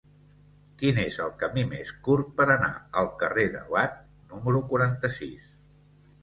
Quin 0.77 1.01
és 1.01 1.17
el 1.25 1.33
camí 1.43 1.65
més 1.73 1.91
curt 2.07 2.31
per 2.39 2.47
anar 2.55 2.71
al 3.03 3.11
carrer 3.25 3.45
de 3.57 3.61
Watt 3.75 4.01
número 4.33 4.63
quaranta-sis? 4.73 5.47